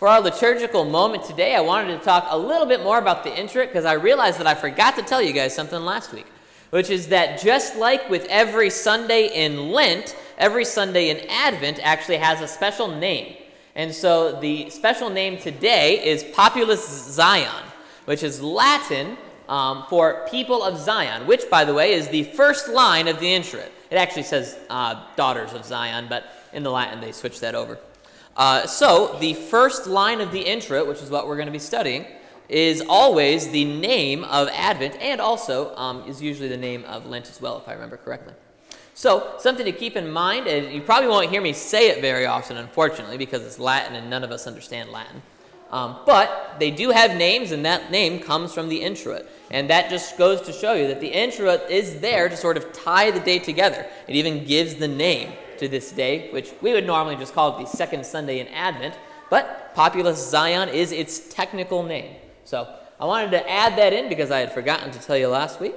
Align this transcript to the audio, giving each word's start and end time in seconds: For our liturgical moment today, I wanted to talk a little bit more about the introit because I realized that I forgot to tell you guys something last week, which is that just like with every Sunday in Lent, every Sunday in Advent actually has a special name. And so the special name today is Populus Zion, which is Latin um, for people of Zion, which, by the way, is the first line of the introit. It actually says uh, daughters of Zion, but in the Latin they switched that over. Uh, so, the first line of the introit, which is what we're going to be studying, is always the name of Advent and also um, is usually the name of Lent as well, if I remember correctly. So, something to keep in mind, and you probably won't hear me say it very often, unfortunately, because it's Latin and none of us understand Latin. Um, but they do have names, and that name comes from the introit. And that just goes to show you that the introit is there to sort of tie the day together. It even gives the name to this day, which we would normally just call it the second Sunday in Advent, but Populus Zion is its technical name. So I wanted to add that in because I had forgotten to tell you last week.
For 0.00 0.08
our 0.08 0.22
liturgical 0.22 0.86
moment 0.86 1.24
today, 1.24 1.54
I 1.54 1.60
wanted 1.60 1.98
to 1.98 2.02
talk 2.02 2.26
a 2.30 2.38
little 2.38 2.64
bit 2.64 2.82
more 2.82 2.96
about 2.96 3.22
the 3.22 3.38
introit 3.38 3.68
because 3.68 3.84
I 3.84 3.92
realized 3.92 4.40
that 4.40 4.46
I 4.46 4.54
forgot 4.54 4.96
to 4.96 5.02
tell 5.02 5.20
you 5.20 5.34
guys 5.34 5.54
something 5.54 5.78
last 5.78 6.14
week, 6.14 6.24
which 6.70 6.88
is 6.88 7.08
that 7.08 7.38
just 7.38 7.76
like 7.76 8.08
with 8.08 8.24
every 8.30 8.70
Sunday 8.70 9.26
in 9.26 9.72
Lent, 9.72 10.16
every 10.38 10.64
Sunday 10.64 11.10
in 11.10 11.18
Advent 11.28 11.80
actually 11.82 12.16
has 12.16 12.40
a 12.40 12.48
special 12.48 12.88
name. 12.88 13.36
And 13.74 13.94
so 13.94 14.40
the 14.40 14.70
special 14.70 15.10
name 15.10 15.36
today 15.36 16.02
is 16.02 16.24
Populus 16.24 16.88
Zion, 16.88 17.66
which 18.06 18.22
is 18.22 18.40
Latin 18.40 19.18
um, 19.50 19.84
for 19.90 20.26
people 20.30 20.62
of 20.62 20.78
Zion, 20.78 21.26
which, 21.26 21.50
by 21.50 21.66
the 21.66 21.74
way, 21.74 21.92
is 21.92 22.08
the 22.08 22.22
first 22.22 22.70
line 22.70 23.06
of 23.06 23.20
the 23.20 23.30
introit. 23.30 23.70
It 23.90 23.96
actually 23.96 24.22
says 24.22 24.58
uh, 24.70 25.04
daughters 25.16 25.52
of 25.52 25.66
Zion, 25.66 26.06
but 26.08 26.24
in 26.54 26.62
the 26.62 26.70
Latin 26.70 27.02
they 27.02 27.12
switched 27.12 27.42
that 27.42 27.54
over. 27.54 27.78
Uh, 28.36 28.66
so, 28.66 29.16
the 29.20 29.34
first 29.34 29.86
line 29.86 30.20
of 30.20 30.32
the 30.32 30.40
introit, 30.40 30.86
which 30.86 31.02
is 31.02 31.10
what 31.10 31.26
we're 31.26 31.36
going 31.36 31.46
to 31.46 31.52
be 31.52 31.58
studying, 31.58 32.06
is 32.48 32.82
always 32.88 33.50
the 33.50 33.64
name 33.64 34.24
of 34.24 34.48
Advent 34.48 34.96
and 35.00 35.20
also 35.20 35.74
um, 35.76 36.02
is 36.08 36.20
usually 36.22 36.48
the 36.48 36.56
name 36.56 36.84
of 36.84 37.06
Lent 37.06 37.28
as 37.28 37.40
well, 37.40 37.58
if 37.58 37.68
I 37.68 37.72
remember 37.72 37.96
correctly. 37.96 38.34
So, 38.94 39.34
something 39.38 39.64
to 39.64 39.72
keep 39.72 39.96
in 39.96 40.10
mind, 40.10 40.46
and 40.46 40.72
you 40.74 40.82
probably 40.82 41.08
won't 41.08 41.30
hear 41.30 41.40
me 41.40 41.52
say 41.52 41.90
it 41.90 42.00
very 42.00 42.26
often, 42.26 42.56
unfortunately, 42.56 43.18
because 43.18 43.44
it's 43.44 43.58
Latin 43.58 43.96
and 43.96 44.10
none 44.10 44.24
of 44.24 44.30
us 44.30 44.46
understand 44.46 44.90
Latin. 44.90 45.22
Um, 45.70 46.00
but 46.04 46.56
they 46.58 46.70
do 46.70 46.90
have 46.90 47.16
names, 47.16 47.52
and 47.52 47.64
that 47.64 47.90
name 47.90 48.20
comes 48.20 48.52
from 48.52 48.68
the 48.68 48.80
introit. 48.82 49.28
And 49.50 49.70
that 49.70 49.88
just 49.88 50.18
goes 50.18 50.40
to 50.42 50.52
show 50.52 50.74
you 50.74 50.88
that 50.88 51.00
the 51.00 51.08
introit 51.08 51.62
is 51.70 52.00
there 52.00 52.28
to 52.28 52.36
sort 52.36 52.56
of 52.56 52.72
tie 52.72 53.10
the 53.10 53.20
day 53.20 53.38
together. 53.38 53.86
It 54.08 54.16
even 54.16 54.44
gives 54.44 54.74
the 54.74 54.88
name 54.88 55.32
to 55.60 55.68
this 55.68 55.92
day, 55.92 56.30
which 56.32 56.52
we 56.60 56.72
would 56.72 56.86
normally 56.86 57.16
just 57.16 57.32
call 57.32 57.56
it 57.56 57.62
the 57.62 57.66
second 57.66 58.04
Sunday 58.04 58.40
in 58.40 58.48
Advent, 58.48 58.98
but 59.30 59.72
Populus 59.74 60.28
Zion 60.28 60.68
is 60.68 60.90
its 60.90 61.32
technical 61.32 61.82
name. 61.82 62.16
So 62.44 62.68
I 62.98 63.04
wanted 63.04 63.30
to 63.30 63.50
add 63.50 63.76
that 63.78 63.92
in 63.92 64.08
because 64.08 64.30
I 64.30 64.40
had 64.40 64.52
forgotten 64.52 64.90
to 64.90 64.98
tell 64.98 65.16
you 65.16 65.28
last 65.28 65.60
week. 65.60 65.74